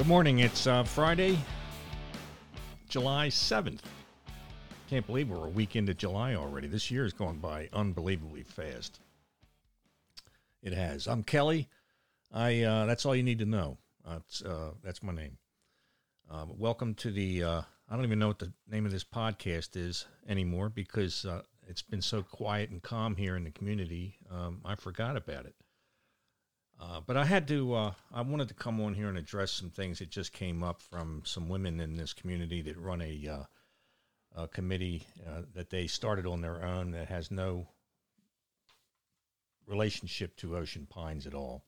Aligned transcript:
Good 0.00 0.08
morning. 0.08 0.38
It's 0.38 0.66
uh, 0.66 0.82
Friday, 0.82 1.38
July 2.88 3.28
7th. 3.28 3.80
Can't 4.88 5.06
believe 5.06 5.28
we're 5.28 5.44
a 5.44 5.50
week 5.50 5.76
into 5.76 5.92
July 5.92 6.36
already. 6.36 6.68
This 6.68 6.90
year 6.90 7.02
has 7.02 7.12
gone 7.12 7.36
by 7.36 7.68
unbelievably 7.74 8.44
fast. 8.44 8.98
It 10.62 10.72
has. 10.72 11.06
I'm 11.06 11.22
Kelly. 11.22 11.68
I 12.32 12.62
uh, 12.62 12.86
that's 12.86 13.04
all 13.04 13.14
you 13.14 13.22
need 13.22 13.40
to 13.40 13.44
know. 13.44 13.76
That's 14.08 14.40
uh, 14.40 14.70
that's 14.82 15.02
my 15.02 15.12
name. 15.12 15.36
Uh, 16.30 16.46
welcome 16.48 16.94
to 16.94 17.10
the. 17.10 17.44
Uh, 17.44 17.62
I 17.90 17.94
don't 17.94 18.06
even 18.06 18.18
know 18.18 18.28
what 18.28 18.38
the 18.38 18.54
name 18.70 18.86
of 18.86 18.92
this 18.92 19.04
podcast 19.04 19.76
is 19.76 20.06
anymore 20.26 20.70
because 20.70 21.26
uh, 21.26 21.42
it's 21.68 21.82
been 21.82 22.00
so 22.00 22.22
quiet 22.22 22.70
and 22.70 22.82
calm 22.82 23.16
here 23.16 23.36
in 23.36 23.44
the 23.44 23.50
community. 23.50 24.16
Um, 24.30 24.62
I 24.64 24.76
forgot 24.76 25.18
about 25.18 25.44
it. 25.44 25.56
Uh, 26.80 27.00
but 27.06 27.16
I 27.16 27.24
had 27.24 27.46
to, 27.48 27.74
uh, 27.74 27.92
I 28.12 28.22
wanted 28.22 28.48
to 28.48 28.54
come 28.54 28.80
on 28.80 28.94
here 28.94 29.08
and 29.08 29.18
address 29.18 29.52
some 29.52 29.68
things 29.68 29.98
that 29.98 30.08
just 30.08 30.32
came 30.32 30.62
up 30.62 30.80
from 30.80 31.22
some 31.26 31.48
women 31.48 31.78
in 31.78 31.94
this 31.94 32.14
community 32.14 32.62
that 32.62 32.78
run 32.78 33.02
a, 33.02 33.28
uh, 33.28 33.44
a 34.42 34.48
committee 34.48 35.06
uh, 35.28 35.42
that 35.54 35.68
they 35.68 35.86
started 35.86 36.24
on 36.24 36.40
their 36.40 36.64
own 36.64 36.92
that 36.92 37.08
has 37.08 37.30
no 37.30 37.68
relationship 39.66 40.36
to 40.36 40.56
Ocean 40.56 40.86
Pines 40.88 41.26
at 41.26 41.34
all. 41.34 41.64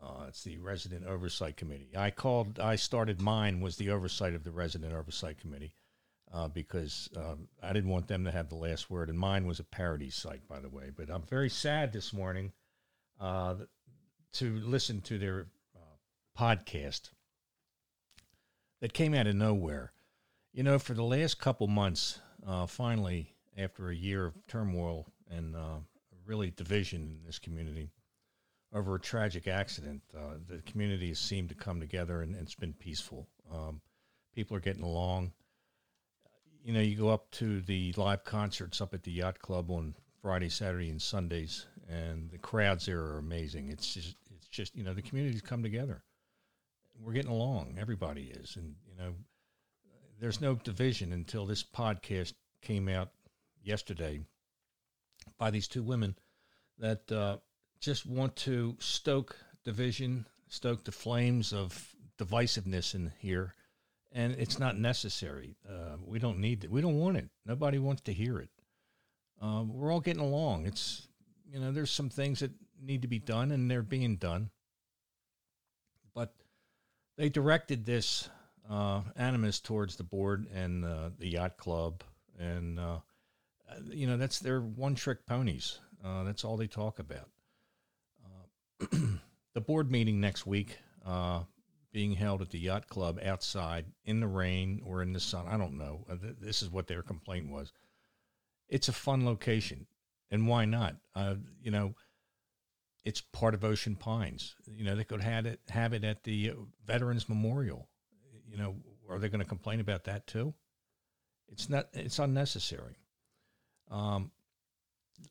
Uh, 0.00 0.26
it's 0.28 0.44
the 0.44 0.58
Resident 0.58 1.06
Oversight 1.06 1.56
Committee. 1.56 1.90
I 1.96 2.10
called, 2.10 2.60
I 2.60 2.76
started 2.76 3.20
mine 3.20 3.60
was 3.60 3.76
the 3.76 3.90
oversight 3.90 4.34
of 4.34 4.44
the 4.44 4.52
Resident 4.52 4.94
Oversight 4.94 5.38
Committee 5.38 5.74
uh, 6.32 6.46
because 6.46 7.10
um, 7.16 7.48
I 7.62 7.72
didn't 7.72 7.90
want 7.90 8.06
them 8.06 8.24
to 8.24 8.30
have 8.30 8.48
the 8.48 8.54
last 8.54 8.90
word. 8.90 9.10
And 9.10 9.18
mine 9.18 9.44
was 9.44 9.58
a 9.58 9.64
parody 9.64 10.08
site, 10.08 10.46
by 10.48 10.60
the 10.60 10.70
way. 10.70 10.90
But 10.96 11.10
I'm 11.10 11.22
very 11.22 11.50
sad 11.50 11.92
this 11.92 12.12
morning 12.12 12.52
uh, 13.20 13.56
to 14.34 14.58
listen 14.60 15.00
to 15.02 15.18
their 15.18 15.46
uh, 15.74 15.96
podcast 16.38 17.10
that 18.80 18.92
came 18.92 19.14
out 19.14 19.26
of 19.26 19.34
nowhere. 19.34 19.92
You 20.52 20.62
know, 20.62 20.78
for 20.78 20.94
the 20.94 21.04
last 21.04 21.38
couple 21.38 21.66
months, 21.66 22.20
uh, 22.46 22.66
finally, 22.66 23.34
after 23.56 23.88
a 23.88 23.94
year 23.94 24.26
of 24.26 24.46
turmoil 24.46 25.06
and 25.30 25.54
uh, 25.54 25.78
really 26.26 26.50
division 26.50 27.02
in 27.02 27.26
this 27.26 27.38
community 27.38 27.90
over 28.72 28.94
a 28.94 29.00
tragic 29.00 29.48
accident, 29.48 30.02
uh, 30.16 30.34
the 30.48 30.62
community 30.62 31.08
has 31.08 31.18
seemed 31.18 31.48
to 31.48 31.54
come 31.54 31.80
together 31.80 32.22
and, 32.22 32.34
and 32.34 32.42
it's 32.42 32.54
been 32.54 32.72
peaceful. 32.72 33.28
Um, 33.52 33.80
people 34.34 34.56
are 34.56 34.60
getting 34.60 34.84
along. 34.84 35.32
You 36.64 36.72
know, 36.72 36.80
you 36.80 36.96
go 36.96 37.08
up 37.08 37.30
to 37.32 37.60
the 37.62 37.92
live 37.96 38.24
concerts 38.24 38.80
up 38.80 38.94
at 38.94 39.02
the 39.02 39.12
Yacht 39.12 39.38
Club 39.40 39.70
on 39.70 39.94
Friday, 40.20 40.50
Saturday, 40.50 40.90
and 40.90 41.00
Sundays, 41.00 41.66
and 41.88 42.30
the 42.30 42.38
crowds 42.38 42.86
there 42.86 43.00
are 43.00 43.18
amazing. 43.18 43.70
It's 43.70 43.94
just, 43.94 44.16
just, 44.50 44.76
you 44.76 44.82
know, 44.82 44.94
the 44.94 45.02
communities 45.02 45.42
come 45.42 45.62
together. 45.62 46.02
We're 46.98 47.12
getting 47.12 47.30
along. 47.30 47.76
Everybody 47.80 48.32
is, 48.34 48.56
and 48.56 48.74
you 48.86 48.94
know, 48.96 49.14
there's 50.20 50.40
no 50.40 50.54
division 50.54 51.12
until 51.12 51.46
this 51.46 51.64
podcast 51.64 52.34
came 52.60 52.88
out 52.88 53.08
yesterday 53.62 54.20
by 55.38 55.50
these 55.50 55.66
two 55.66 55.82
women 55.82 56.14
that 56.78 57.10
uh, 57.10 57.38
just 57.80 58.04
want 58.04 58.36
to 58.36 58.76
stoke 58.80 59.36
division, 59.64 60.26
stoke 60.48 60.84
the 60.84 60.92
flames 60.92 61.52
of 61.52 61.94
divisiveness 62.18 62.94
in 62.94 63.12
here, 63.18 63.54
and 64.12 64.34
it's 64.38 64.58
not 64.58 64.76
necessary. 64.76 65.56
Uh, 65.66 65.96
we 66.04 66.18
don't 66.18 66.38
need 66.38 66.64
it. 66.64 66.70
We 66.70 66.82
don't 66.82 66.98
want 66.98 67.16
it. 67.16 67.28
Nobody 67.46 67.78
wants 67.78 68.02
to 68.02 68.12
hear 68.12 68.38
it. 68.38 68.50
Uh, 69.40 69.64
we're 69.66 69.90
all 69.90 70.00
getting 70.00 70.22
along. 70.22 70.66
It's 70.66 71.08
you 71.50 71.58
know, 71.58 71.72
there's 71.72 71.90
some 71.90 72.10
things 72.10 72.40
that 72.40 72.52
need 72.82 73.02
to 73.02 73.08
be 73.08 73.18
done, 73.18 73.50
and 73.52 73.70
they're 73.70 73.82
being 73.82 74.16
done. 74.16 74.50
But 76.14 76.34
they 77.16 77.28
directed 77.28 77.84
this 77.84 78.28
uh, 78.68 79.02
animus 79.16 79.60
towards 79.60 79.96
the 79.96 80.04
board 80.04 80.46
and 80.54 80.84
uh, 80.84 81.10
the 81.18 81.28
yacht 81.28 81.56
club, 81.56 82.02
and 82.38 82.78
uh, 82.78 82.98
you 83.88 84.06
know 84.06 84.16
that's 84.16 84.38
their 84.38 84.60
one-trick 84.60 85.26
ponies. 85.26 85.80
Uh, 86.04 86.24
that's 86.24 86.44
all 86.44 86.56
they 86.56 86.66
talk 86.66 86.98
about. 86.98 87.28
Uh, 88.24 88.96
the 89.54 89.60
board 89.60 89.90
meeting 89.90 90.20
next 90.20 90.46
week, 90.46 90.78
uh, 91.04 91.40
being 91.92 92.14
held 92.14 92.40
at 92.40 92.50
the 92.50 92.58
yacht 92.58 92.88
club 92.88 93.18
outside 93.24 93.84
in 94.04 94.20
the 94.20 94.28
rain 94.28 94.80
or 94.84 95.02
in 95.02 95.12
the 95.12 95.20
sun. 95.20 95.46
I 95.48 95.56
don't 95.56 95.76
know. 95.76 96.06
This 96.40 96.62
is 96.62 96.70
what 96.70 96.86
their 96.86 97.02
complaint 97.02 97.50
was. 97.50 97.72
It's 98.68 98.88
a 98.88 98.92
fun 98.92 99.24
location 99.24 99.86
and 100.30 100.46
why 100.46 100.64
not? 100.64 100.96
Uh, 101.14 101.34
you 101.62 101.70
know, 101.70 101.94
it's 103.04 103.20
part 103.20 103.54
of 103.54 103.64
Ocean 103.64 103.96
Pines. 103.96 104.54
You 104.66 104.84
know, 104.84 104.94
they 104.94 105.04
could 105.04 105.22
have 105.22 105.46
it 105.46 105.60
have 105.70 105.92
it 105.92 106.04
at 106.04 106.22
the 106.24 106.52
Veterans 106.86 107.28
Memorial. 107.28 107.88
You 108.48 108.56
know, 108.56 108.76
are 109.08 109.18
they 109.18 109.28
going 109.28 109.40
to 109.40 109.48
complain 109.48 109.80
about 109.80 110.04
that 110.04 110.26
too? 110.26 110.54
It's 111.48 111.68
not. 111.68 111.88
It's 111.92 112.18
unnecessary. 112.18 112.96
Um, 113.90 114.30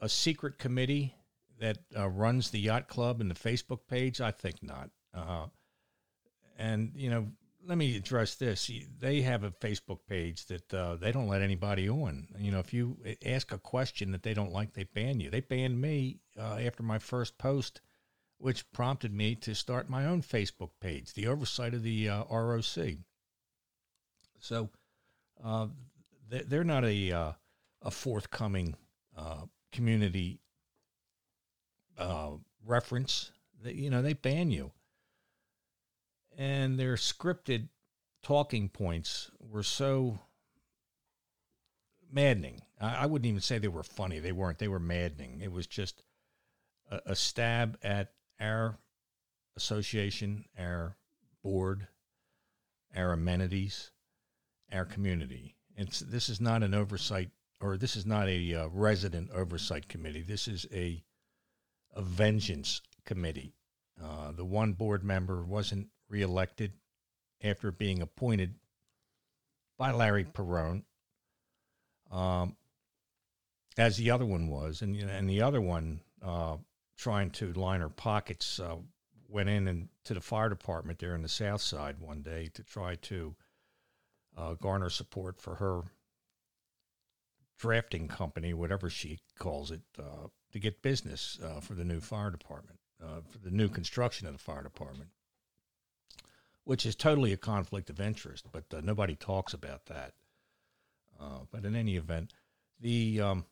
a 0.00 0.08
secret 0.08 0.58
committee 0.58 1.14
that 1.58 1.78
uh, 1.96 2.08
runs 2.08 2.50
the 2.50 2.60
yacht 2.60 2.88
club 2.88 3.20
and 3.20 3.30
the 3.30 3.34
Facebook 3.34 3.80
page. 3.88 4.20
I 4.20 4.30
think 4.30 4.62
not. 4.62 4.90
Uh, 5.14 5.46
and 6.58 6.92
you 6.94 7.10
know, 7.10 7.28
let 7.66 7.78
me 7.78 7.96
address 7.96 8.34
this. 8.34 8.70
They 9.00 9.22
have 9.22 9.44
a 9.44 9.50
Facebook 9.50 10.00
page 10.08 10.46
that 10.46 10.74
uh, 10.74 10.96
they 10.96 11.12
don't 11.12 11.28
let 11.28 11.42
anybody 11.42 11.88
on. 11.88 12.28
You 12.38 12.50
know, 12.50 12.58
if 12.58 12.72
you 12.72 12.98
ask 13.24 13.52
a 13.52 13.58
question 13.58 14.12
that 14.12 14.22
they 14.22 14.34
don't 14.34 14.52
like, 14.52 14.72
they 14.72 14.84
ban 14.84 15.20
you. 15.20 15.30
They 15.30 15.40
banned 15.40 15.80
me 15.80 16.18
uh, 16.38 16.58
after 16.64 16.82
my 16.82 16.98
first 16.98 17.38
post, 17.38 17.80
which 18.38 18.70
prompted 18.72 19.12
me 19.12 19.34
to 19.36 19.54
start 19.54 19.88
my 19.88 20.06
own 20.06 20.22
Facebook 20.22 20.70
page, 20.80 21.14
the 21.14 21.28
oversight 21.28 21.74
of 21.74 21.82
the 21.82 22.08
uh, 22.08 22.24
ROC. 22.24 22.96
So 24.40 24.70
uh, 25.42 25.68
they're 26.28 26.64
not 26.64 26.84
a 26.84 27.12
uh, 27.12 27.32
a 27.82 27.90
forthcoming 27.90 28.74
uh, 29.16 29.42
community 29.72 30.40
reference. 32.64 33.30
You 33.64 33.90
know, 33.90 34.02
they 34.02 34.14
ban 34.14 34.50
you 34.50 34.72
and 36.36 36.78
their 36.78 36.94
scripted 36.94 37.68
talking 38.22 38.68
points 38.68 39.30
were 39.40 39.62
so 39.62 40.18
maddening. 42.10 42.60
I, 42.80 42.96
I, 43.02 43.06
wouldn't 43.06 43.28
even 43.28 43.40
say 43.40 43.58
they 43.58 43.68
were 43.68 43.82
funny. 43.82 44.18
They 44.18 44.32
weren't. 44.32 44.58
They 44.58 44.68
were 44.68 44.78
maddening. 44.78 45.40
It 45.42 45.52
was 45.52 45.66
just 45.66 46.02
a, 46.90 47.00
a 47.06 47.16
stab 47.16 47.78
at 47.82 48.12
our 48.40 48.78
association, 49.56 50.44
our 50.58 50.96
board, 51.42 51.88
our 52.94 53.12
amenities, 53.12 53.90
our 54.72 54.84
community. 54.84 55.56
It's 55.76 56.00
this 56.00 56.28
is 56.28 56.40
not 56.40 56.62
an 56.62 56.74
oversight, 56.74 57.30
or 57.60 57.76
this 57.76 57.96
is 57.96 58.06
not 58.06 58.28
a 58.28 58.54
uh, 58.54 58.68
resident 58.68 59.30
oversight 59.30 59.88
committee. 59.88 60.22
This 60.22 60.46
is 60.46 60.66
a 60.72 61.02
a 61.94 62.02
vengeance 62.02 62.80
committee. 63.04 63.54
Uh, 64.02 64.32
the 64.32 64.44
one 64.44 64.72
board 64.72 65.04
member 65.04 65.42
wasn't 65.44 65.88
reelected 66.12 66.72
after 67.42 67.72
being 67.72 68.02
appointed 68.02 68.54
by 69.78 69.90
Larry 69.90 70.24
Perrone, 70.24 70.84
um, 72.12 72.54
as 73.78 73.96
the 73.96 74.10
other 74.10 74.26
one 74.26 74.46
was, 74.48 74.82
and 74.82 74.94
and 74.94 75.28
the 75.28 75.40
other 75.40 75.60
one 75.60 76.00
uh, 76.22 76.58
trying 76.98 77.30
to 77.30 77.52
line 77.54 77.80
her 77.80 77.88
pockets 77.88 78.60
uh, 78.60 78.76
went 79.28 79.48
in 79.48 79.66
and 79.66 79.88
to 80.04 80.14
the 80.14 80.20
fire 80.20 80.50
department 80.50 80.98
there 80.98 81.14
in 81.14 81.22
the 81.22 81.28
South 81.28 81.62
Side 81.62 81.96
one 81.98 82.20
day 82.20 82.50
to 82.52 82.62
try 82.62 82.94
to 82.96 83.34
uh, 84.36 84.54
garner 84.54 84.90
support 84.90 85.40
for 85.40 85.54
her 85.56 85.82
drafting 87.58 88.08
company, 88.08 88.52
whatever 88.52 88.90
she 88.90 89.18
calls 89.38 89.70
it, 89.70 89.80
uh, 89.98 90.26
to 90.52 90.58
get 90.58 90.82
business 90.82 91.38
uh, 91.42 91.60
for 91.60 91.74
the 91.74 91.84
new 91.84 92.00
fire 92.00 92.30
department, 92.30 92.78
uh, 93.02 93.20
for 93.26 93.38
the 93.38 93.50
new 93.50 93.68
construction 93.68 94.26
of 94.26 94.34
the 94.34 94.38
fire 94.38 94.62
department 94.62 95.08
which 96.64 96.86
is 96.86 96.94
totally 96.94 97.32
a 97.32 97.36
conflict 97.36 97.90
of 97.90 98.00
interest, 98.00 98.46
but 98.52 98.64
uh, 98.72 98.80
nobody 98.82 99.14
talks 99.14 99.52
about 99.52 99.86
that. 99.86 100.12
Uh, 101.20 101.40
but 101.50 101.64
in 101.64 101.76
any 101.76 101.96
event, 101.96 102.32
the 102.80 103.20
um, 103.20 103.44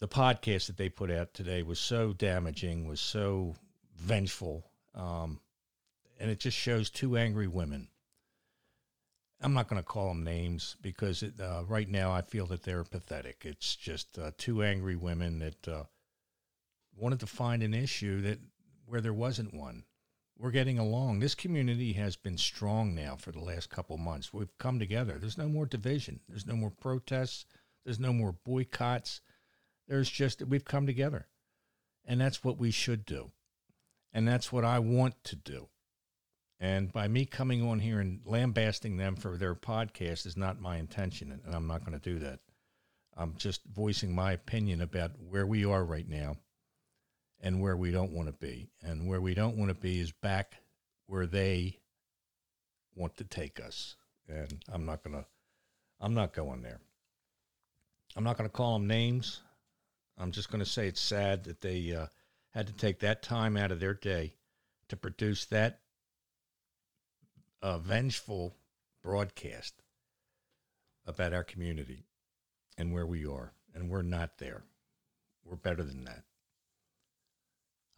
the 0.00 0.08
podcast 0.08 0.66
that 0.66 0.76
they 0.76 0.88
put 0.88 1.10
out 1.10 1.34
today 1.34 1.62
was 1.62 1.78
so 1.78 2.12
damaging, 2.12 2.86
was 2.86 3.00
so 3.00 3.54
vengeful, 3.96 4.70
um, 4.94 5.40
and 6.20 6.30
it 6.30 6.38
just 6.38 6.56
shows 6.56 6.90
two 6.90 7.16
angry 7.16 7.48
women. 7.48 7.88
I'm 9.40 9.54
not 9.54 9.68
going 9.68 9.80
to 9.80 9.86
call 9.86 10.08
them 10.08 10.24
names 10.24 10.76
because 10.82 11.22
it, 11.22 11.34
uh, 11.40 11.62
right 11.66 11.88
now 11.88 12.10
I 12.10 12.22
feel 12.22 12.46
that 12.46 12.64
they're 12.64 12.82
pathetic. 12.82 13.42
It's 13.44 13.76
just 13.76 14.18
uh, 14.18 14.32
two 14.36 14.64
angry 14.64 14.96
women 14.96 15.38
that 15.38 15.68
uh, 15.68 15.84
wanted 16.96 17.20
to 17.20 17.26
find 17.26 17.62
an 17.62 17.72
issue 17.72 18.20
that 18.22 18.40
where 18.86 19.00
there 19.00 19.12
wasn't 19.12 19.54
one 19.54 19.84
we're 20.38 20.50
getting 20.52 20.78
along. 20.78 21.18
This 21.18 21.34
community 21.34 21.94
has 21.94 22.16
been 22.16 22.38
strong 22.38 22.94
now 22.94 23.16
for 23.16 23.32
the 23.32 23.40
last 23.40 23.70
couple 23.70 23.98
months. 23.98 24.32
We've 24.32 24.56
come 24.58 24.78
together. 24.78 25.18
There's 25.18 25.38
no 25.38 25.48
more 25.48 25.66
division. 25.66 26.20
There's 26.28 26.46
no 26.46 26.54
more 26.54 26.70
protests. 26.70 27.44
There's 27.84 27.98
no 27.98 28.12
more 28.12 28.32
boycotts. 28.44 29.20
There's 29.88 30.08
just 30.08 30.42
we've 30.42 30.64
come 30.64 30.86
together. 30.86 31.26
And 32.04 32.20
that's 32.20 32.44
what 32.44 32.58
we 32.58 32.70
should 32.70 33.04
do. 33.04 33.32
And 34.12 34.26
that's 34.26 34.52
what 34.52 34.64
I 34.64 34.78
want 34.78 35.22
to 35.24 35.36
do. 35.36 35.68
And 36.60 36.92
by 36.92 37.08
me 37.08 37.24
coming 37.24 37.62
on 37.62 37.80
here 37.80 38.00
and 38.00 38.20
lambasting 38.24 38.96
them 38.96 39.16
for 39.16 39.36
their 39.36 39.54
podcast 39.54 40.26
is 40.26 40.36
not 40.36 40.60
my 40.60 40.76
intention, 40.76 41.40
and 41.44 41.54
I'm 41.54 41.66
not 41.66 41.84
going 41.84 41.98
to 41.98 42.10
do 42.10 42.18
that. 42.20 42.40
I'm 43.16 43.34
just 43.36 43.62
voicing 43.64 44.14
my 44.14 44.32
opinion 44.32 44.80
about 44.80 45.12
where 45.20 45.46
we 45.46 45.64
are 45.64 45.84
right 45.84 46.08
now 46.08 46.36
and 47.40 47.60
where 47.60 47.76
we 47.76 47.90
don't 47.90 48.12
want 48.12 48.28
to 48.28 48.32
be. 48.32 48.68
And 48.82 49.08
where 49.08 49.20
we 49.20 49.34
don't 49.34 49.56
want 49.56 49.70
to 49.70 49.74
be 49.74 50.00
is 50.00 50.12
back 50.12 50.56
where 51.06 51.26
they 51.26 51.78
want 52.94 53.16
to 53.16 53.24
take 53.24 53.60
us. 53.60 53.96
And 54.28 54.62
I'm 54.72 54.84
not 54.84 55.02
going 55.02 55.16
to, 55.16 55.24
I'm 56.00 56.14
not 56.14 56.32
going 56.32 56.62
there. 56.62 56.80
I'm 58.16 58.24
not 58.24 58.36
going 58.36 58.48
to 58.48 58.54
call 58.54 58.74
them 58.74 58.86
names. 58.86 59.40
I'm 60.18 60.32
just 60.32 60.50
going 60.50 60.64
to 60.64 60.68
say 60.68 60.88
it's 60.88 61.00
sad 61.00 61.44
that 61.44 61.60
they 61.60 61.94
uh, 61.94 62.06
had 62.50 62.66
to 62.66 62.72
take 62.72 63.00
that 63.00 63.22
time 63.22 63.56
out 63.56 63.70
of 63.70 63.80
their 63.80 63.94
day 63.94 64.34
to 64.88 64.96
produce 64.96 65.44
that 65.46 65.80
uh, 67.62 67.78
vengeful 67.78 68.54
broadcast 69.02 69.74
about 71.06 71.32
our 71.32 71.44
community 71.44 72.04
and 72.76 72.92
where 72.92 73.06
we 73.06 73.26
are. 73.26 73.52
And 73.74 73.88
we're 73.88 74.02
not 74.02 74.38
there. 74.38 74.64
We're 75.44 75.56
better 75.56 75.84
than 75.84 76.04
that. 76.04 76.24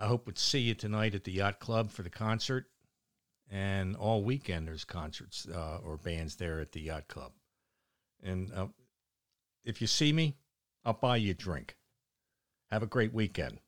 I 0.01 0.07
hope 0.07 0.33
to 0.35 0.41
see 0.41 0.61
you 0.61 0.75
tonight 0.75 1.15
at 1.15 1.25
the 1.25 1.33
Yacht 1.33 1.61
Club 1.61 1.91
for 1.91 2.03
the 2.03 2.11
concert. 2.11 2.67
And 3.51 3.97
all 3.97 4.25
weekend 4.25 4.67
there's 4.67 4.85
concerts 4.85 5.47
uh, 5.53 5.79
or 5.85 5.99
bands 5.99 6.37
there 6.37 6.61
at 6.61 6.73
the 6.73 6.81
Yacht 6.81 7.09
Club. 7.09 7.33
And 8.23 8.51
uh, 8.55 8.69
if 9.65 9.81
you 9.81 9.87
see 9.87 10.13
me, 10.13 10.37
I'll 10.85 10.95
buy 10.95 11.17
you 11.17 11.33
a 11.33 11.35
drink. 11.35 11.77
Have 12.71 12.83
a 12.83 12.87
great 12.87 13.13
weekend. 13.13 13.59